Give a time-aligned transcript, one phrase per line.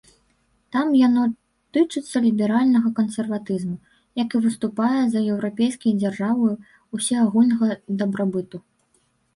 [0.75, 1.25] Там яно
[1.77, 3.77] тычыцца ліберальнага кансерватызму,
[4.23, 6.49] які выступае за еўрапейскія дзяржавы
[6.95, 7.67] ўсеагульнага
[8.03, 8.57] дабрабыту.